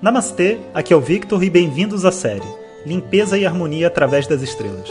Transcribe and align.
Namastê, 0.00 0.58
aqui 0.74 0.92
é 0.92 0.96
o 0.96 1.00
Victor 1.00 1.42
e 1.42 1.48
bem-vindos 1.48 2.04
à 2.04 2.12
série 2.12 2.46
Limpeza 2.84 3.38
e 3.38 3.46
Harmonia 3.46 3.86
através 3.86 4.26
das 4.26 4.42
Estrelas. 4.42 4.90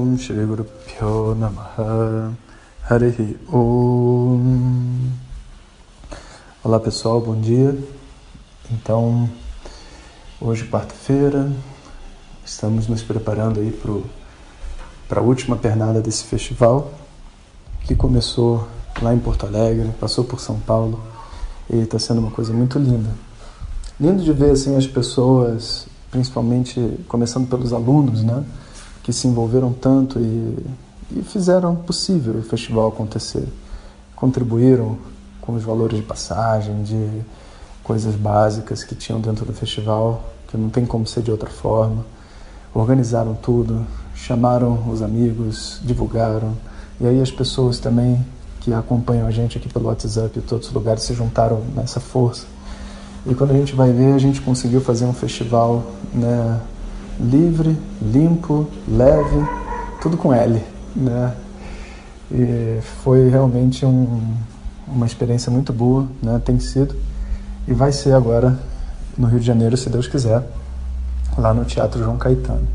Om 0.00 0.16
Shri 0.16 0.46
Guru 0.46 0.64
Pyo 0.64 1.34
Namaha 1.34 2.32
Harihi 2.88 3.36
Om 3.52 5.10
Olá 6.64 6.80
pessoal, 6.80 7.20
bom 7.20 7.38
dia. 7.38 7.76
Então, 8.72 9.28
hoje 10.40 10.66
quarta-feira, 10.68 11.52
estamos 12.46 12.88
nos 12.88 13.02
preparando 13.02 13.60
aí 13.60 13.78
para 15.06 15.20
a 15.20 15.22
última 15.22 15.56
pernada 15.56 16.00
desse 16.00 16.24
festival 16.24 16.90
que 17.84 17.94
começou 17.94 18.66
lá 19.02 19.12
em 19.12 19.18
Porto 19.18 19.44
Alegre, 19.44 19.90
passou 20.00 20.24
por 20.24 20.40
São 20.40 20.58
Paulo 20.60 20.98
e 21.68 21.76
está 21.76 21.98
sendo 21.98 22.20
uma 22.20 22.30
coisa 22.30 22.54
muito 22.54 22.78
linda. 22.78 23.10
Lindo 24.00 24.24
de 24.24 24.32
ver 24.32 24.52
assim 24.52 24.76
as 24.76 24.86
pessoas, 24.86 25.86
principalmente 26.10 26.98
começando 27.06 27.50
pelos 27.50 27.74
alunos, 27.74 28.22
né, 28.22 28.42
que 29.10 29.16
se 29.16 29.26
envolveram 29.26 29.72
tanto 29.72 30.20
e, 30.20 30.56
e 31.16 31.22
fizeram 31.22 31.74
possível 31.74 32.34
o 32.34 32.42
festival 32.42 32.86
acontecer. 32.86 33.44
Contribuíram 34.14 34.96
com 35.40 35.54
os 35.54 35.64
valores 35.64 35.98
de 35.98 36.04
passagem, 36.04 36.84
de 36.84 37.20
coisas 37.82 38.14
básicas 38.14 38.84
que 38.84 38.94
tinham 38.94 39.20
dentro 39.20 39.44
do 39.44 39.52
festival, 39.52 40.22
que 40.46 40.56
não 40.56 40.70
tem 40.70 40.86
como 40.86 41.08
ser 41.08 41.24
de 41.24 41.30
outra 41.32 41.50
forma. 41.50 42.06
Organizaram 42.72 43.34
tudo, 43.34 43.84
chamaram 44.14 44.88
os 44.88 45.02
amigos, 45.02 45.80
divulgaram. 45.82 46.52
E 47.00 47.06
aí 47.08 47.20
as 47.20 47.32
pessoas 47.32 47.80
também 47.80 48.24
que 48.60 48.72
acompanham 48.72 49.26
a 49.26 49.32
gente 49.32 49.58
aqui 49.58 49.68
pelo 49.68 49.86
WhatsApp 49.86 50.38
e 50.38 50.42
todos 50.42 50.68
os 50.68 50.72
lugares 50.72 51.02
se 51.02 51.14
juntaram 51.14 51.62
nessa 51.74 51.98
força. 51.98 52.46
E 53.26 53.34
quando 53.34 53.50
a 53.50 53.54
gente 53.54 53.74
vai 53.74 53.90
ver, 53.90 54.12
a 54.12 54.18
gente 54.18 54.40
conseguiu 54.40 54.80
fazer 54.80 55.04
um 55.04 55.12
festival 55.12 55.82
né, 56.14 56.60
livre, 57.20 57.76
limpo, 58.00 58.66
leve, 58.88 59.46
tudo 60.00 60.16
com 60.16 60.32
L. 60.32 60.62
Né? 60.96 61.34
E 62.30 62.80
foi 63.02 63.28
realmente 63.28 63.84
um, 63.84 64.34
uma 64.88 65.06
experiência 65.06 65.50
muito 65.50 65.72
boa, 65.72 66.06
né? 66.22 66.40
tem 66.44 66.58
sido, 66.58 66.94
e 67.68 67.72
vai 67.74 67.92
ser 67.92 68.12
agora 68.12 68.58
no 69.16 69.26
Rio 69.26 69.40
de 69.40 69.46
Janeiro, 69.46 69.76
se 69.76 69.90
Deus 69.90 70.06
quiser, 70.06 70.42
lá 71.36 71.52
no 71.52 71.64
Teatro 71.64 72.02
João 72.02 72.16
Caetano. 72.16 72.66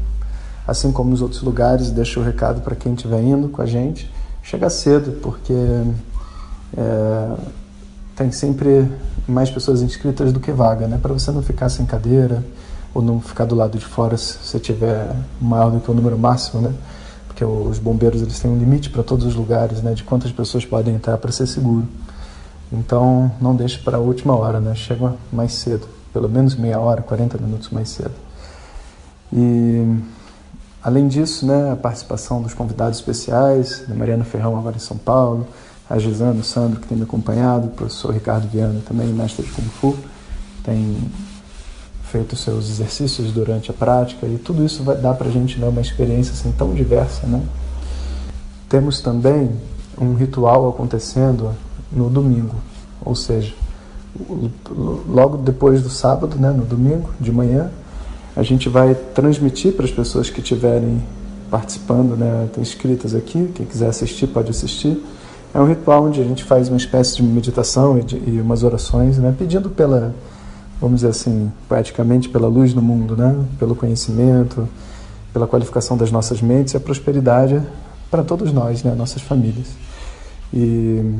Assim 0.68 0.92
como 0.92 1.12
nos 1.12 1.22
outros 1.22 1.42
lugares, 1.42 1.92
deixo 1.92 2.20
o 2.20 2.24
recado 2.24 2.62
para 2.62 2.76
quem 2.76 2.94
estiver 2.94 3.22
indo 3.22 3.50
com 3.50 3.62
a 3.62 3.66
gente, 3.66 4.12
chegar 4.42 4.70
cedo, 4.70 5.20
porque 5.22 5.54
é, 6.76 7.36
tem 8.16 8.32
sempre 8.32 8.90
mais 9.28 9.50
pessoas 9.50 9.82
inscritas 9.82 10.32
do 10.32 10.40
que 10.40 10.52
vaga, 10.52 10.88
né? 10.88 11.00
Para 11.02 11.14
você 11.14 11.32
não 11.32 11.42
ficar 11.42 11.70
sem 11.70 11.86
cadeira 11.86 12.44
ou 12.96 13.02
não 13.02 13.20
ficar 13.20 13.44
do 13.44 13.54
lado 13.54 13.78
de 13.78 13.84
fora 13.84 14.16
se 14.16 14.38
você 14.42 14.58
tiver 14.58 15.14
maior 15.40 15.70
do 15.70 15.82
que 15.82 15.92
o 15.92 15.94
número 15.94 16.18
máximo, 16.18 16.62
né? 16.62 16.74
Porque 17.28 17.44
os 17.44 17.78
bombeiros 17.78 18.22
eles 18.22 18.40
têm 18.40 18.50
um 18.50 18.58
limite 18.58 18.90
para 18.90 19.04
todos 19.04 19.26
os 19.26 19.36
lugares, 19.36 19.82
né? 19.82 19.94
De 19.94 20.02
quantas 20.06 20.32
pessoas 20.32 20.66
podem 20.66 20.96
entrar 20.96 21.18
para 21.18 21.30
ser 21.30 21.46
seguro. 21.46 21.86
Então 22.72 23.30
não 23.42 23.54
deixe 23.54 23.78
para 23.80 23.98
a 23.98 24.00
última 24.00 24.34
hora, 24.34 24.62
né? 24.62 24.74
Chega 24.74 25.14
mais 25.32 25.54
cedo, 25.54 25.86
pelo 26.14 26.30
menos 26.30 26.56
meia 26.56 26.80
hora, 26.80 27.02
40 27.02 27.38
minutos 27.38 27.70
mais 27.70 27.90
cedo. 27.90 28.14
E 29.34 30.00
além 30.82 31.10
disso, 31.10 31.46
né, 31.46 31.74
a 31.74 31.76
participação 31.76 32.42
dos 32.42 32.54
convidados 32.54 33.00
especiais, 33.00 33.84
da 33.86 33.94
Mariana 33.94 34.24
Ferrão 34.24 34.58
agora 34.58 34.78
em 34.78 34.80
São 34.80 34.96
Paulo, 34.96 35.46
a 35.90 36.00
Gisana, 36.00 36.40
o 36.40 36.44
Sandro, 36.44 36.80
que 36.80 36.88
tem 36.88 36.98
me 36.98 37.04
acompanhado, 37.04 37.68
o 37.68 37.72
professor 37.72 38.14
Ricardo 38.14 38.48
Viana, 38.48 38.80
também 38.88 39.08
mestre 39.08 39.46
de 39.46 39.52
Kung 39.52 39.68
Fu, 39.68 39.98
tem 40.64 40.98
feito 42.12 42.36
seus 42.36 42.70
exercícios 42.70 43.32
durante 43.32 43.72
a 43.72 43.74
prática 43.74 44.26
e 44.26 44.38
tudo 44.38 44.64
isso 44.64 44.84
vai 44.84 44.96
dar 44.96 45.14
para 45.14 45.28
a 45.28 45.32
gente 45.32 45.60
né, 45.60 45.68
uma 45.68 45.82
experiência 45.82 46.34
assim, 46.34 46.52
tão 46.52 46.74
diversa. 46.74 47.26
Né? 47.28 47.42
Temos 48.70 49.02
também 49.02 49.52
um 50.00 50.14
ritual 50.14 50.68
acontecendo 50.70 51.52
no 51.92 52.10
domingo, 52.10 52.56
ou 53.04 53.16
seja, 53.16 53.54
logo 55.08 55.38
depois 55.38 55.82
do 55.82 55.90
sábado, 55.90 56.38
né, 56.38 56.52
no 56.52 56.66
domingo 56.66 57.10
de 57.20 57.32
manhã, 57.32 57.70
a 58.36 58.44
gente 58.44 58.68
vai 58.68 58.96
transmitir 59.14 59.74
para 59.74 59.86
as 59.86 59.92
pessoas 59.92 60.30
que 60.30 60.42
estiverem 60.42 61.02
participando, 61.50 62.18
né, 62.18 62.50
inscritas 62.58 63.16
aqui, 63.16 63.50
quem 63.54 63.66
quiser 63.66 63.88
assistir 63.88 64.28
pode 64.28 64.50
assistir 64.50 65.02
é 65.56 65.60
um 65.60 65.66
ritual 65.66 66.04
onde 66.04 66.20
a 66.20 66.24
gente 66.26 66.44
faz 66.44 66.68
uma 66.68 66.76
espécie 66.76 67.16
de 67.16 67.24
meditação 67.24 67.98
e, 67.98 68.04
de, 68.04 68.18
e 68.18 68.42
umas 68.42 68.62
orações, 68.62 69.18
né, 69.18 69.34
pedindo 69.38 69.70
pela, 69.70 70.14
vamos 70.80 70.98
dizer 70.98 71.10
assim, 71.10 71.52
poeticamente, 71.68 72.30
pela 72.30 72.48
luz 72.48 72.74
no 72.74 72.82
mundo, 72.82 73.16
né, 73.16 73.36
pelo 73.58 73.76
conhecimento, 73.76 74.68
pela 75.34 75.48
qualificação 75.48 75.98
das 75.98 76.12
nossas 76.12 76.42
mentes 76.42 76.74
e 76.74 76.78
a 76.78 76.80
prosperidade 76.80 77.62
para 78.10 78.24
todos 78.24 78.52
nós, 78.52 78.84
né, 78.84 78.94
nossas 78.94 79.22
famílias. 79.22 79.68
E 80.54 81.16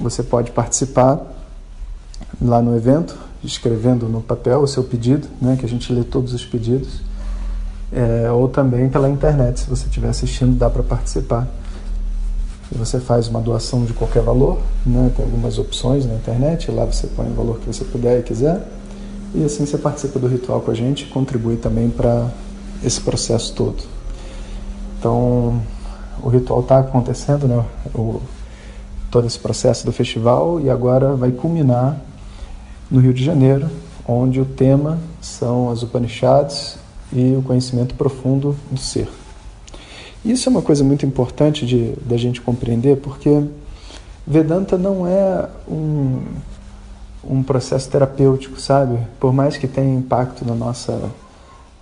você 0.00 0.22
pode 0.22 0.50
participar 0.50 1.20
lá 2.40 2.60
no 2.60 2.76
evento, 2.76 3.16
escrevendo 3.42 4.08
no 4.08 4.20
papel 4.20 4.60
o 4.60 4.66
seu 4.66 4.84
pedido, 4.84 5.28
né, 5.40 5.56
que 5.58 5.64
a 5.64 5.68
gente 5.68 5.92
lê 5.92 6.02
todos 6.02 6.32
os 6.32 6.44
pedidos, 6.44 7.00
é, 7.92 8.30
ou 8.30 8.48
também 8.48 8.88
pela 8.88 9.08
internet, 9.08 9.60
se 9.60 9.70
você 9.70 9.86
estiver 9.86 10.08
assistindo, 10.08 10.56
dá 10.56 10.68
para 10.68 10.82
participar. 10.82 11.46
E 12.72 12.76
você 12.76 12.98
faz 12.98 13.28
uma 13.28 13.40
doação 13.40 13.84
de 13.84 13.92
qualquer 13.92 14.22
valor, 14.22 14.58
né? 14.84 15.12
tem 15.16 15.24
algumas 15.24 15.56
opções 15.56 16.04
na 16.04 16.14
internet, 16.14 16.70
lá 16.70 16.84
você 16.84 17.06
põe 17.06 17.28
o 17.28 17.34
valor 17.34 17.60
que 17.60 17.66
você 17.66 17.84
puder 17.84 18.18
e 18.18 18.22
quiser, 18.22 18.60
e 19.36 19.44
assim 19.44 19.66
você 19.66 19.76
participa 19.76 20.18
do 20.18 20.26
ritual 20.26 20.60
com 20.60 20.70
a 20.70 20.74
gente 20.74 21.02
e 21.02 21.06
contribui 21.06 21.56
também 21.56 21.90
para 21.90 22.30
esse 22.82 23.00
processo 23.00 23.52
todo. 23.54 23.82
Então, 24.98 25.60
o 26.22 26.28
ritual 26.28 26.60
está 26.60 26.78
acontecendo, 26.78 27.46
né? 27.46 27.64
o, 27.94 28.20
todo 29.10 29.26
esse 29.26 29.38
processo 29.38 29.84
do 29.84 29.92
festival, 29.92 30.60
e 30.60 30.70
agora 30.70 31.14
vai 31.14 31.30
culminar 31.30 32.00
no 32.90 33.00
Rio 33.00 33.12
de 33.12 33.22
Janeiro, 33.22 33.68
onde 34.08 34.40
o 34.40 34.44
tema 34.44 34.98
são 35.20 35.70
as 35.70 35.82
Upanishads 35.82 36.78
e 37.12 37.34
o 37.36 37.42
conhecimento 37.42 37.94
profundo 37.94 38.56
do 38.70 38.80
ser. 38.80 39.08
Isso 40.24 40.48
é 40.48 40.50
uma 40.50 40.62
coisa 40.62 40.82
muito 40.82 41.04
importante 41.04 41.66
de 41.66 41.92
da 42.04 42.16
gente 42.16 42.40
compreender, 42.40 42.96
porque 42.96 43.44
Vedanta 44.26 44.76
não 44.76 45.06
é 45.06 45.48
um, 45.68 46.20
um 47.28 47.42
processo 47.42 47.88
terapêutico, 47.88 48.60
sabe? 48.60 48.98
Por 49.18 49.32
mais 49.32 49.56
que 49.56 49.66
tenha 49.66 49.94
impacto 49.94 50.44
na 50.44 50.54
nossa, 50.54 51.10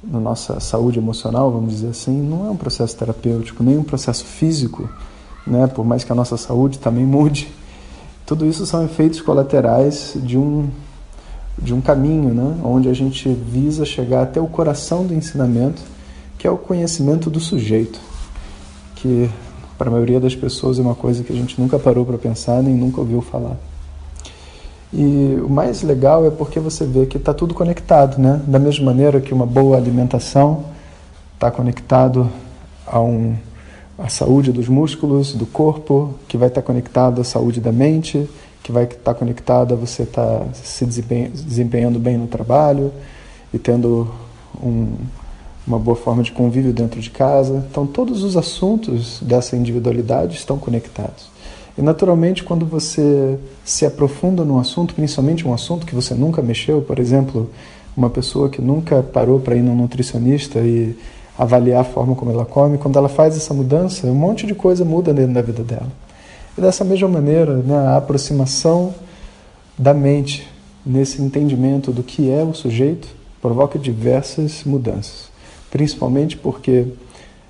na 0.02 0.20
nossa 0.20 0.60
saúde 0.60 0.98
emocional, 0.98 1.50
vamos 1.50 1.74
dizer 1.74 1.88
assim, 1.88 2.20
não 2.20 2.46
é 2.46 2.50
um 2.50 2.56
processo 2.56 2.96
terapêutico, 2.96 3.62
nem 3.62 3.76
um 3.76 3.82
processo 3.84 4.24
físico, 4.24 4.88
né? 5.46 5.66
Por 5.66 5.84
mais 5.84 6.04
que 6.04 6.12
a 6.12 6.14
nossa 6.14 6.36
saúde 6.36 6.78
também 6.78 7.04
mude. 7.04 7.52
Tudo 8.26 8.46
isso 8.46 8.64
são 8.64 8.84
efeitos 8.84 9.20
colaterais 9.20 10.14
de 10.16 10.38
um, 10.38 10.68
de 11.58 11.74
um 11.74 11.80
caminho, 11.80 12.32
né? 12.32 12.56
Onde 12.64 12.88
a 12.88 12.94
gente 12.94 13.28
visa 13.28 13.84
chegar 13.84 14.22
até 14.22 14.40
o 14.40 14.46
coração 14.46 15.06
do 15.06 15.14
ensinamento, 15.14 15.82
que 16.38 16.46
é 16.46 16.50
o 16.50 16.56
conhecimento 16.56 17.28
do 17.28 17.40
sujeito 17.40 18.00
que 19.04 19.28
para 19.76 19.88
a 19.88 19.92
maioria 19.92 20.18
das 20.18 20.34
pessoas 20.34 20.78
é 20.78 20.82
uma 20.82 20.94
coisa 20.94 21.22
que 21.22 21.30
a 21.30 21.36
gente 21.36 21.60
nunca 21.60 21.78
parou 21.78 22.06
para 22.06 22.16
pensar 22.16 22.62
nem 22.62 22.74
nunca 22.74 23.02
ouviu 23.02 23.20
falar. 23.20 23.58
E 24.96 25.40
o 25.40 25.48
mais 25.48 25.82
legal 25.82 26.24
é 26.24 26.30
porque 26.30 26.60
você 26.60 26.86
vê 26.86 27.04
que 27.04 27.16
está 27.16 27.34
tudo 27.34 27.52
conectado, 27.52 28.16
né? 28.16 28.40
Da 28.46 28.60
mesma 28.60 28.86
maneira 28.86 29.20
que 29.20 29.34
uma 29.34 29.44
boa 29.44 29.76
alimentação 29.76 30.66
está 31.34 31.50
conectado 31.50 32.30
a 32.86 33.00
um 33.00 33.34
a 33.98 34.08
saúde 34.08 34.52
dos 34.52 34.68
músculos, 34.68 35.34
do 35.34 35.46
corpo, 35.46 36.14
que 36.26 36.36
vai 36.36 36.48
estar 36.48 36.62
tá 36.62 36.66
conectado 36.66 37.20
à 37.20 37.24
saúde 37.24 37.60
da 37.60 37.70
mente, 37.70 38.28
que 38.62 38.72
vai 38.72 38.84
estar 38.84 38.98
tá 38.98 39.14
conectado 39.14 39.74
a 39.74 39.76
você 39.76 40.02
estar 40.02 40.40
tá 40.40 40.46
se 40.52 40.84
desempenhando 40.84 41.98
bem 41.98 42.16
no 42.16 42.26
trabalho 42.26 42.92
e 43.52 43.58
tendo 43.58 44.12
um, 44.60 44.94
uma 45.66 45.78
boa 45.78 45.96
forma 45.96 46.22
de 46.22 46.32
convívio 46.32 46.72
dentro 46.72 47.00
de 47.00 47.10
casa. 47.10 47.64
Então, 47.70 47.86
todos 47.86 48.22
os 48.24 48.36
assuntos 48.36 49.20
dessa 49.22 49.56
individualidade 49.56 50.36
estão 50.36 50.58
conectados. 50.58 51.33
E 51.76 51.82
naturalmente, 51.82 52.44
quando 52.44 52.64
você 52.64 53.38
se 53.64 53.84
aprofunda 53.84 54.44
num 54.44 54.58
assunto, 54.58 54.94
principalmente 54.94 55.46
um 55.46 55.52
assunto 55.52 55.84
que 55.86 55.94
você 55.94 56.14
nunca 56.14 56.40
mexeu, 56.40 56.80
por 56.82 56.98
exemplo, 56.98 57.50
uma 57.96 58.08
pessoa 58.08 58.48
que 58.48 58.62
nunca 58.62 59.02
parou 59.02 59.40
para 59.40 59.56
ir 59.56 59.62
no 59.62 59.74
nutricionista 59.74 60.60
e 60.60 60.96
avaliar 61.36 61.80
a 61.80 61.84
forma 61.84 62.14
como 62.14 62.30
ela 62.30 62.44
come, 62.44 62.78
quando 62.78 62.96
ela 62.96 63.08
faz 63.08 63.36
essa 63.36 63.52
mudança, 63.52 64.06
um 64.06 64.14
monte 64.14 64.46
de 64.46 64.54
coisa 64.54 64.84
muda 64.84 65.12
dentro 65.12 65.34
da 65.34 65.42
vida 65.42 65.62
dela. 65.64 65.88
E 66.56 66.60
dessa 66.60 66.84
mesma 66.84 67.08
maneira, 67.08 67.56
né, 67.56 67.76
a 67.76 67.96
aproximação 67.96 68.94
da 69.76 69.92
mente 69.92 70.48
nesse 70.86 71.20
entendimento 71.20 71.90
do 71.90 72.02
que 72.02 72.30
é 72.30 72.42
o 72.44 72.54
sujeito 72.54 73.08
provoca 73.42 73.78
diversas 73.78 74.62
mudanças, 74.64 75.28
principalmente 75.70 76.36
porque 76.36 76.86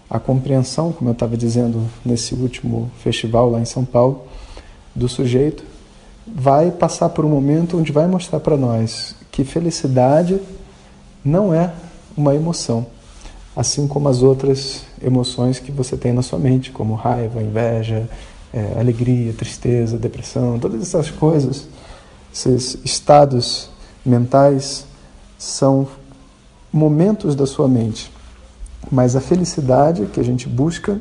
a 0.08 0.18
compreensão, 0.18 0.92
como 0.92 1.10
eu 1.10 1.12
estava 1.12 1.36
dizendo 1.36 1.88
nesse 2.04 2.34
último 2.34 2.90
festival 3.02 3.50
lá 3.50 3.60
em 3.60 3.64
São 3.64 3.84
Paulo, 3.84 4.24
do 4.94 5.08
sujeito, 5.08 5.64
vai 6.26 6.70
passar 6.70 7.08
por 7.08 7.24
um 7.24 7.28
momento 7.28 7.78
onde 7.78 7.92
vai 7.92 8.06
mostrar 8.06 8.40
para 8.40 8.56
nós 8.56 9.14
que 9.30 9.44
felicidade 9.44 10.40
não 11.24 11.52
é 11.52 11.72
uma 12.16 12.34
emoção, 12.34 12.86
assim 13.56 13.88
como 13.88 14.08
as 14.08 14.22
outras 14.22 14.82
emoções 15.02 15.58
que 15.58 15.72
você 15.72 15.96
tem 15.96 16.12
na 16.12 16.22
sua 16.22 16.38
mente, 16.38 16.70
como 16.70 16.94
raiva, 16.94 17.42
inveja, 17.42 18.08
é, 18.52 18.78
alegria, 18.78 19.32
tristeza, 19.32 19.98
depressão, 19.98 20.58
todas 20.58 20.80
essas 20.80 21.10
coisas, 21.10 21.66
esses 22.32 22.78
estados 22.84 23.68
mentais 24.04 24.86
são 25.38 25.88
momentos 26.72 27.34
da 27.34 27.46
sua 27.46 27.66
mente 27.66 28.13
mas 28.90 29.16
a 29.16 29.20
felicidade 29.20 30.06
que 30.06 30.20
a 30.20 30.24
gente 30.24 30.48
busca, 30.48 31.00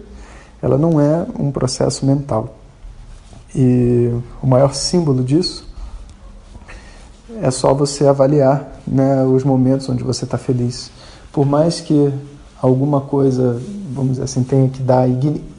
ela 0.62 0.78
não 0.78 1.00
é 1.00 1.26
um 1.38 1.52
processo 1.52 2.06
mental. 2.06 2.56
E 3.56 4.10
o 4.42 4.48
maior 4.48 4.74
símbolo 4.74 5.24
disso 5.24 5.68
é 7.42 7.52
só 7.52 7.74
você 7.74 8.08
avaliar 8.08 8.80
né, 8.88 9.24
os 9.24 9.44
momentos 9.44 9.88
onde 9.90 10.04
você 10.04 10.24
está 10.24 10.38
feliz. 10.38 10.92
Por 11.32 11.46
mais 11.46 11.80
que 11.80 12.12
alguma 12.62 13.02
coisa, 13.02 13.62
vamos 13.92 14.12
dizer 14.12 14.24
assim, 14.24 14.44
tenha 14.44 14.70
que 14.70 14.82
dar 14.82 15.08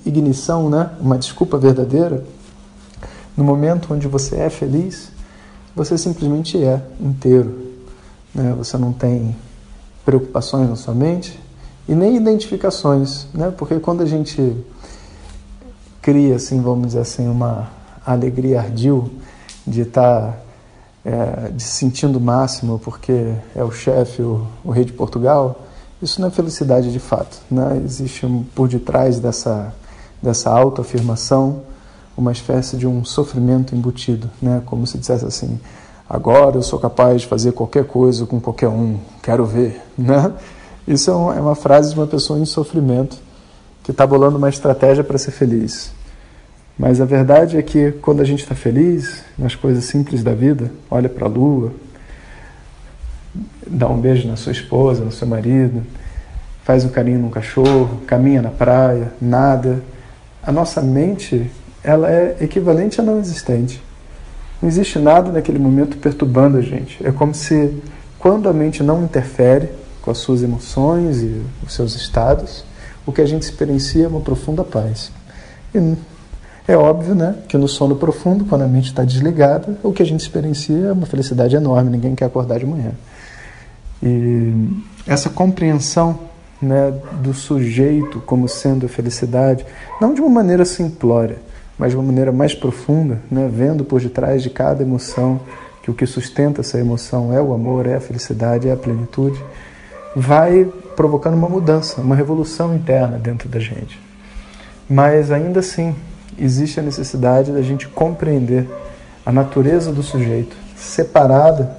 ignição, 0.05 0.70
né, 0.70 0.91
uma 1.00 1.19
desculpa 1.19 1.59
verdadeira, 1.59 2.25
no 3.37 3.44
momento 3.44 3.93
onde 3.93 4.06
você 4.06 4.37
é 4.37 4.49
feliz, 4.49 5.11
você 5.75 5.99
simplesmente 5.99 6.62
é 6.62 6.81
inteiro. 7.00 7.73
Né? 8.35 8.55
Você 8.56 8.79
não 8.79 8.93
tem 8.93 9.35
preocupações 10.05 10.69
na 10.69 10.77
sua 10.77 10.94
mente, 10.94 11.38
e 11.88 11.94
nem 11.94 12.16
identificações, 12.16 13.26
né? 13.34 13.52
Porque 13.56 13.78
quando 13.78 14.02
a 14.02 14.06
gente 14.06 14.56
cria, 16.00 16.36
assim, 16.36 16.60
vamos 16.60 16.88
dizer 16.88 17.00
assim, 17.00 17.28
uma 17.28 17.70
alegria 18.04 18.60
ardil 18.60 19.10
de 19.66 19.82
estar 19.82 20.32
tá, 20.32 20.38
é, 21.04 21.50
de 21.50 21.62
sentindo 21.62 22.19
o 22.19 22.20
máximo 22.20 22.78
porque 22.78 23.32
é 23.54 23.62
o 23.64 23.70
chefe, 23.70 24.22
o, 24.22 24.46
o, 24.62 24.70
rei 24.70 24.84
de 24.84 24.92
Portugal, 24.92 25.62
isso 26.02 26.20
não 26.20 26.28
é 26.28 26.31
felicidade 26.31 26.92
de 26.92 26.98
fato, 26.98 27.38
né? 27.50 27.81
Existe 27.84 28.26
por 28.54 28.69
detrás 28.69 29.19
dessa 29.19 29.72
dessa 30.22 30.50
autoafirmação 30.50 31.62
uma 32.16 32.32
espécie 32.32 32.76
de 32.76 32.86
um 32.86 33.04
sofrimento 33.04 33.75
embutido, 33.75 34.31
né? 34.40 34.62
Como 34.64 34.86
se 34.86 34.96
dissesse 34.96 35.25
assim, 35.25 35.60
agora 36.08 36.56
eu 36.56 36.62
sou 36.62 36.78
capaz 36.78 37.22
de 37.22 37.26
fazer 37.26 37.52
qualquer 37.52 37.84
coisa 37.84 38.25
com 38.25 38.40
qualquer 38.40 38.69
um, 38.69 38.98
quero 39.22 39.44
ver, 39.44 39.82
né? 39.98 40.32
Isso 40.86 41.10
é 41.10 41.14
uma, 41.14 41.36
é 41.36 41.40
uma 41.40 41.54
frase 41.54 41.92
de 41.92 41.98
uma 41.98 42.06
pessoa 42.06 42.38
em 42.38 42.44
sofrimento 42.44 43.16
que 43.82 43.90
está 43.90 44.06
bolando 44.06 44.38
uma 44.38 44.48
estratégia 44.48 45.04
para 45.04 45.19
ser 45.19 45.31
feliz. 45.31 45.92
Mas 46.78 47.00
a 47.00 47.04
verdade 47.04 47.56
é 47.56 47.62
que 47.62 47.92
quando 47.92 48.20
a 48.20 48.25
gente 48.25 48.42
está 48.42 48.54
feliz 48.54 49.22
nas 49.38 49.54
coisas 49.54 49.84
simples 49.84 50.22
da 50.22 50.34
vida, 50.34 50.70
olha 50.90 51.08
para 51.08 51.26
a 51.26 51.28
lua, 51.28 51.72
dá 53.66 53.88
um 53.88 54.00
beijo 54.00 54.26
na 54.26 54.36
sua 54.36 54.52
esposa, 54.52 55.04
no 55.04 55.12
seu 55.12 55.26
marido, 55.26 55.82
faz 56.64 56.84
um 56.84 56.88
carinho 56.88 57.20
num 57.20 57.31
cachorro, 57.31 58.00
caminha 58.06 58.42
na 58.42 58.50
praia, 58.50 59.12
nada, 59.20 59.82
a 60.42 60.50
nossa 60.50 60.81
mente 60.82 61.50
ela 61.82 62.10
é 62.10 62.36
equivalente 62.40 63.00
a 63.00 63.04
não 63.04 63.19
existente. 63.19 63.82
Não 64.60 64.69
existe 64.69 64.98
nada 64.98 65.31
naquele 65.31 65.58
momento 65.58 65.98
perturbando 65.98 66.56
a 66.56 66.62
gente. 66.62 67.06
É 67.06 67.12
como 67.12 67.34
se 67.34 67.82
quando 68.19 68.48
a 68.48 68.52
mente 68.52 68.82
não 68.82 69.04
interfere, 69.04 69.69
com 70.05 70.11
as 70.11 70.19
suas 70.19 70.43
emoções 70.43 71.23
e 71.23 71.41
os 71.67 71.73
seus 71.73 71.97
estados, 71.97 72.62
o 73.06 73.12
que 73.12 73.23
a 73.23 73.27
gente 73.27 73.43
experiencia 73.43 74.05
é 74.05 74.09
uma 74.09 74.21
profunda 74.21 74.62
paz. 74.62 75.11
E 75.75 75.97
é 76.69 76.77
óbvio 76.77 77.15
né, 77.15 77.37
que 77.49 77.56
no 77.56 77.67
sono 77.67 77.97
profundo, 77.97 78.45
quando 78.45 78.62
a 78.62 78.69
mente 78.69 78.89
está 78.89 79.03
desligada, 79.03 79.79
o 79.83 79.95
que 79.95 80.03
a 80.03 80.06
gente 80.06 80.21
experiencia 80.21 80.89
é 80.89 80.93
uma 80.93 81.06
felicidade 81.06 81.56
enorme, 81.56 81.91
ninguém 81.91 82.15
quer 82.15 82.27
acordar 82.27 82.59
de 82.59 82.67
manhã. 82.67 82.93
E 84.03 84.53
essa 85.06 85.31
compreensão 85.31 86.19
né, 86.61 86.93
do 87.23 87.33
sujeito 87.33 88.21
como 88.27 88.47
sendo 88.47 88.85
a 88.85 88.89
felicidade, 88.91 89.65
não 90.03 90.12
de 90.12 90.21
uma 90.21 90.29
maneira 90.29 90.67
simplória, 90.67 91.39
mas 91.79 91.93
de 91.93 91.97
uma 91.97 92.05
maneira 92.05 92.31
mais 92.31 92.55
profunda, 92.55 93.23
né, 93.31 93.51
vendo 93.51 93.87
por 93.87 94.03
detrás 94.03 94.43
de 94.43 94.51
cada 94.51 94.83
emoção 94.83 95.41
que 95.83 95.91
o 95.91 95.95
que 95.95 96.05
sustenta 96.05 96.61
essa 96.61 96.79
emoção 96.79 97.33
é 97.33 97.41
o 97.41 97.55
amor, 97.55 97.87
é 97.87 97.95
a 97.95 98.01
felicidade, 98.01 98.69
é 98.69 98.73
a 98.73 98.77
plenitude 98.77 99.43
vai 100.14 100.64
provocando 100.94 101.34
uma 101.34 101.49
mudança, 101.49 102.00
uma 102.00 102.14
revolução 102.14 102.75
interna 102.75 103.19
dentro 103.19 103.49
da 103.49 103.58
gente. 103.58 103.99
Mas 104.88 105.31
ainda 105.31 105.61
assim, 105.61 105.94
existe 106.38 106.78
a 106.78 106.82
necessidade 106.82 107.52
da 107.52 107.62
gente 107.62 107.88
compreender 107.88 108.69
a 109.25 109.32
natureza 109.32 109.93
do 109.93 110.02
sujeito, 110.02 110.56
separada 110.76 111.76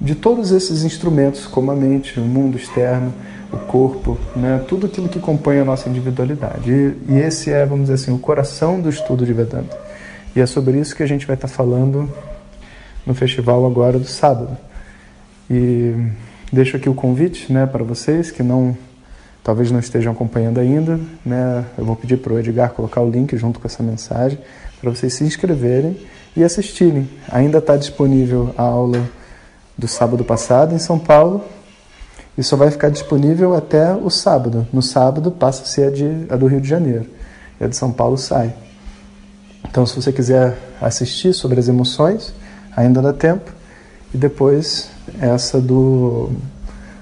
de 0.00 0.14
todos 0.14 0.52
esses 0.52 0.84
instrumentos, 0.84 1.46
como 1.46 1.70
a 1.70 1.74
mente, 1.74 2.20
o 2.20 2.22
mundo 2.22 2.56
externo, 2.56 3.12
o 3.52 3.56
corpo, 3.56 4.18
né? 4.36 4.62
tudo 4.68 4.86
aquilo 4.86 5.08
que 5.08 5.18
compõe 5.18 5.58
a 5.58 5.64
nossa 5.64 5.88
individualidade. 5.88 6.70
E, 6.70 7.12
e, 7.12 7.18
esse 7.18 7.50
é, 7.50 7.64
vamos 7.64 7.84
dizer 7.84 7.94
assim, 7.94 8.12
o 8.12 8.18
coração 8.18 8.80
do 8.80 8.88
estudo 8.88 9.24
de 9.24 9.32
Vedanta. 9.32 9.78
E 10.34 10.40
é 10.40 10.46
sobre 10.46 10.78
isso 10.78 10.94
que 10.94 11.02
a 11.02 11.06
gente 11.06 11.26
vai 11.26 11.34
estar 11.34 11.48
falando 11.48 12.10
no 13.06 13.14
festival 13.14 13.64
agora 13.64 13.98
do 13.98 14.06
sábado. 14.06 14.56
E 15.48 15.94
Deixo 16.54 16.76
aqui 16.76 16.88
o 16.88 16.94
convite 16.94 17.52
né, 17.52 17.66
para 17.66 17.82
vocês 17.82 18.30
que 18.30 18.40
não 18.40 18.76
talvez 19.42 19.72
não 19.72 19.80
estejam 19.80 20.12
acompanhando 20.12 20.60
ainda. 20.60 21.00
Né, 21.26 21.64
eu 21.76 21.84
vou 21.84 21.96
pedir 21.96 22.18
para 22.18 22.32
o 22.32 22.38
Edgar 22.38 22.70
colocar 22.70 23.00
o 23.00 23.10
link 23.10 23.36
junto 23.36 23.58
com 23.58 23.66
essa 23.66 23.82
mensagem 23.82 24.38
para 24.80 24.88
vocês 24.88 25.12
se 25.14 25.24
inscreverem 25.24 25.96
e 26.36 26.44
assistirem. 26.44 27.10
Ainda 27.28 27.58
está 27.58 27.76
disponível 27.76 28.54
a 28.56 28.62
aula 28.62 29.04
do 29.76 29.88
sábado 29.88 30.22
passado 30.22 30.76
em 30.76 30.78
São 30.78 30.96
Paulo 30.96 31.42
e 32.38 32.42
só 32.44 32.54
vai 32.54 32.70
ficar 32.70 32.88
disponível 32.88 33.52
até 33.56 33.92
o 33.92 34.08
sábado. 34.08 34.64
No 34.72 34.80
sábado 34.80 35.32
passa 35.32 35.64
a 35.64 35.66
ser 35.66 35.88
a, 35.88 35.90
de, 35.90 36.26
a 36.30 36.36
do 36.36 36.46
Rio 36.46 36.60
de 36.60 36.68
Janeiro 36.68 37.06
e 37.60 37.64
a 37.64 37.66
de 37.66 37.74
São 37.76 37.90
Paulo 37.90 38.16
sai. 38.16 38.54
Então, 39.68 39.84
se 39.84 39.96
você 39.96 40.12
quiser 40.12 40.56
assistir 40.80 41.34
sobre 41.34 41.58
as 41.58 41.66
emoções, 41.66 42.32
ainda 42.76 43.02
dá 43.02 43.12
tempo. 43.12 43.50
E 44.14 44.16
depois 44.16 44.88
essa 45.20 45.60
do, 45.60 46.30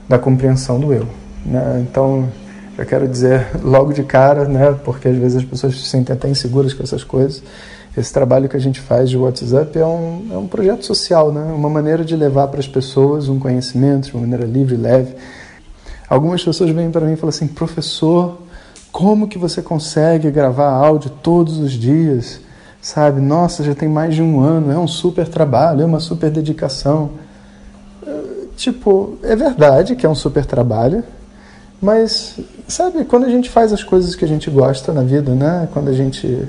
da 0.09 0.19
compreensão 0.19 0.81
do 0.81 0.93
eu. 0.93 1.07
Né? 1.45 1.87
Então, 1.89 2.29
eu 2.79 2.87
quero 2.87 3.07
dizer 3.07 3.49
logo 3.63 3.93
de 3.93 4.03
cara, 4.03 4.47
né, 4.47 4.75
porque 4.85 5.09
às 5.09 5.17
vezes 5.17 5.37
as 5.37 5.45
pessoas 5.45 5.75
se 5.75 5.87
sentem 5.87 6.15
até 6.15 6.29
inseguras 6.29 6.73
com 6.73 6.83
essas 6.83 7.05
coisas, 7.05 7.43
esse 7.97 8.11
trabalho 8.11 8.49
que 8.49 8.57
a 8.57 8.61
gente 8.61 8.81
faz 8.81 9.11
de 9.11 9.19
WhatsApp 9.19 9.79
é 9.79 9.85
um, 9.85 10.29
é 10.33 10.37
um 10.39 10.47
projeto 10.47 10.87
social, 10.87 11.31
né? 11.31 11.53
uma 11.55 11.69
maneira 11.69 12.03
de 12.03 12.17
levar 12.17 12.49
para 12.49 12.59
as 12.59 12.67
pessoas 12.67 13.29
um 13.29 13.39
conhecimento 13.39 14.07
de 14.07 14.15
uma 14.15 14.23
maneira 14.23 14.47
livre 14.47 14.75
e 14.75 14.79
leve. 14.79 15.15
Algumas 16.09 16.43
pessoas 16.43 16.71
vêm 16.71 16.91
para 16.91 17.05
mim 17.05 17.13
e 17.13 17.17
falam 17.17 17.29
assim, 17.29 17.47
professor, 17.47 18.39
como 18.91 19.29
que 19.29 19.37
você 19.37 19.61
consegue 19.61 20.31
gravar 20.31 20.71
áudio 20.71 21.11
todos 21.23 21.59
os 21.59 21.73
dias? 21.73 22.41
Sabe, 22.83 23.21
nossa, 23.21 23.63
já 23.63 23.77
tem 23.77 23.89
mais 23.89 24.13
de 24.13 24.21
um 24.21 24.41
ano, 24.41 24.73
é 24.73 24.77
um 24.77 24.89
super 24.89 25.29
trabalho, 25.29 25.83
é 25.83 25.85
uma 25.85 26.01
super 26.01 26.33
dedicação. 26.33 27.11
Tipo, 28.57 29.19
é 29.23 29.37
verdade 29.37 29.95
que 29.95 30.05
é 30.05 30.09
um 30.09 30.17
super 30.17 30.45
trabalho, 30.45 31.05
mas, 31.81 32.41
sabe, 32.67 33.05
quando 33.05 33.25
a 33.25 33.29
gente 33.29 33.49
faz 33.49 33.73
as 33.73 33.85
coisas 33.85 34.17
que 34.17 34.25
a 34.25 34.29
gente 34.29 34.51
gosta 34.51 34.93
na 34.93 35.03
vida, 35.03 35.33
né? 35.33 35.69
Quando 35.73 35.91
a 35.91 35.93
gente 35.93 36.47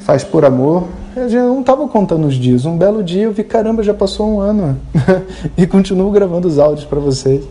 faz 0.00 0.24
por 0.24 0.44
amor, 0.44 0.88
eu 1.16 1.28
não 1.28 1.60
estava 1.60 1.86
contando 1.86 2.26
os 2.26 2.34
dias. 2.34 2.64
Um 2.64 2.76
belo 2.76 3.02
dia 3.02 3.22
eu 3.22 3.32
vi, 3.32 3.44
caramba, 3.44 3.82
já 3.82 3.94
passou 3.94 4.28
um 4.28 4.40
ano 4.40 4.76
e 5.56 5.68
continuo 5.68 6.10
gravando 6.10 6.48
os 6.48 6.58
áudios 6.58 6.84
para 6.84 6.98
vocês. 6.98 7.44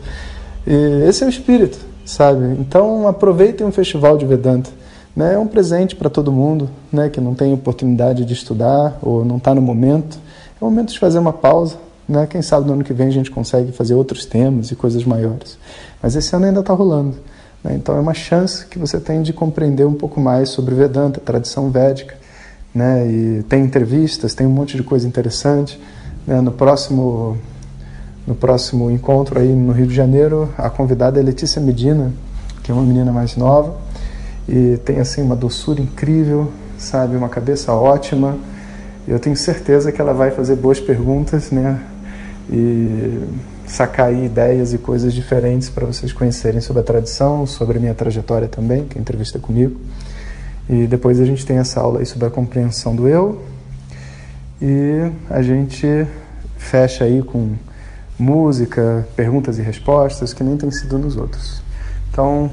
E 0.68 1.04
esse 1.08 1.24
é 1.24 1.28
o 1.28 1.30
espírito, 1.30 1.80
sabe? 2.04 2.58
Então 2.60 3.08
aproveitem 3.08 3.66
um 3.66 3.72
festival 3.72 4.18
de 4.18 4.26
Vedanta. 4.26 4.70
Né? 5.16 5.34
É 5.34 5.38
um 5.38 5.48
presente 5.48 5.96
para 5.96 6.10
todo 6.10 6.32
mundo 6.32 6.70
né? 6.92 7.10
que 7.10 7.20
não 7.20 7.34
tem 7.34 7.54
oportunidade 7.54 8.26
de 8.26 8.34
estudar 8.34 8.98
ou 9.02 9.26
não 9.26 9.38
está 9.38 9.54
no 9.54 9.62
momento. 9.62 10.20
É 10.62 10.64
o 10.64 10.70
momento 10.70 10.92
de 10.92 11.00
fazer 11.00 11.20
uma 11.20 11.34
pausa, 11.34 11.78
né? 12.08 12.28
Quem 12.28 12.42
sabe 12.42 12.68
no 12.68 12.74
ano 12.74 12.84
que 12.84 12.94
vem 12.94 13.08
a 13.08 13.12
gente 13.12 13.32
consegue 13.32 13.72
fazer 13.72 13.94
outros 13.94 14.26
temas 14.26 14.72
e 14.72 14.76
coisas 14.76 15.06
maiores. 15.06 15.58
Mas 16.02 16.16
esse 16.16 16.36
ano 16.36 16.46
ainda 16.46 16.60
está 16.60 16.74
rolando. 16.74 17.16
Né? 17.64 17.76
Então 17.76 17.96
é 17.96 18.00
uma 18.00 18.14
chance 18.14 18.66
que 18.66 18.80
você 18.80 19.00
tem 19.00 19.22
de 19.22 19.32
compreender 19.32 19.86
um 19.86 19.94
pouco 19.94 20.20
mais 20.20 20.50
sobre 20.50 20.76
Vedanta, 20.76 21.20
tradição 21.20 21.70
védica, 21.70 22.16
né? 22.74 23.08
E 23.08 23.44
tem 23.44 23.64
entrevistas, 23.64 24.34
tem 24.34 24.46
um 24.46 24.52
monte 24.52 24.76
de 24.76 24.84
coisa 24.84 25.08
interessante. 25.08 25.80
Né? 26.26 26.42
No 26.42 26.52
próximo 26.52 27.38
no 28.28 28.36
próximo 28.36 28.92
encontro 28.92 29.40
aí 29.40 29.52
no 29.52 29.72
Rio 29.72 29.88
de 29.88 29.96
Janeiro, 29.96 30.54
a 30.56 30.70
convidada 30.70 31.20
é 31.20 31.24
Letícia 31.24 31.60
Medina, 31.60 32.14
que 32.62 32.72
é 32.72 32.74
uma 32.76 32.84
menina 32.84 33.12
mais 33.12 33.36
nova 33.36 33.89
e 34.50 34.78
tem 34.78 35.00
assim 35.00 35.22
uma 35.22 35.36
doçura 35.36 35.80
incrível, 35.80 36.52
sabe, 36.76 37.16
uma 37.16 37.30
cabeça 37.30 37.72
ótima. 37.72 38.36
Eu 39.08 39.20
tenho 39.20 39.38
certeza 39.38 39.92
que 39.92 40.02
ela 40.02 40.12
vai 40.12 40.32
fazer 40.32 40.56
boas 40.56 40.80
perguntas, 40.80 41.52
né? 41.52 41.80
E 42.52 43.22
sacar 43.68 44.12
ideias 44.12 44.74
e 44.74 44.80
coisas 44.80 45.14
diferentes 45.14 45.70
para 45.70 45.86
vocês 45.86 46.12
conhecerem 46.12 46.60
sobre 46.62 46.82
a 46.82 46.84
tradição, 46.84 47.46
sobre 47.46 47.78
a 47.78 47.80
minha 47.80 47.94
trajetória 47.94 48.48
também, 48.48 48.86
que 48.86 48.98
é 48.98 49.02
entrevista 49.02 49.38
comigo. 49.38 49.80
E 50.68 50.88
depois 50.88 51.20
a 51.20 51.26
gente 51.26 51.46
tem 51.46 51.58
essa 51.58 51.80
aula 51.80 52.00
aí 52.00 52.06
sobre 52.08 52.26
a 52.28 52.32
compreensão 52.32 52.96
do 52.96 53.08
eu. 53.08 53.40
E 54.60 55.12
a 55.30 55.44
gente 55.44 56.08
fecha 56.58 57.04
aí 57.04 57.22
com 57.22 57.54
música, 58.18 59.08
perguntas 59.16 59.60
e 59.60 59.62
respostas, 59.62 60.34
que 60.34 60.44
nem 60.44 60.58
tem 60.58 60.72
sido 60.72 60.98
nos 60.98 61.16
outros. 61.16 61.62
Então, 62.12 62.52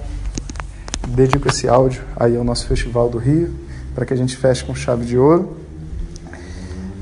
dedico 1.09 1.49
esse 1.49 1.69
áudio 1.69 2.03
aí 2.17 2.37
ao 2.37 2.45
nosso 2.45 2.67
Festival 2.67 3.09
do 3.09 3.19
Rio, 3.19 3.55
para 3.95 4.05
que 4.05 4.13
a 4.13 4.17
gente 4.17 4.37
feche 4.37 4.65
com 4.65 4.75
chave 4.75 5.05
de 5.05 5.17
ouro. 5.17 5.57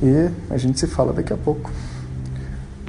E 0.03 0.31
a 0.51 0.57
gente 0.57 0.79
se 0.79 0.87
fala 0.87 1.13
daqui 1.13 1.33
a 1.33 1.37
pouco. 1.37 1.71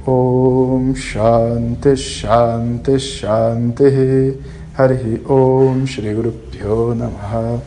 Om 0.06 0.94
Shanti 0.96 1.98
Shanti 1.98 3.00
Shanti 3.00 4.40
Hari 4.78 5.22
Om 5.28 5.88
Shri 5.88 6.14
Guru 6.14 6.32
Pyo 6.52 6.94
Namaha 6.94 7.60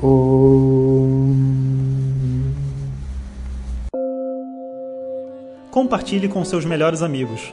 Om 0.00 1.64
compartilhe 5.74 6.28
com 6.28 6.44
seus 6.44 6.64
melhores 6.64 7.02
amigos. 7.02 7.52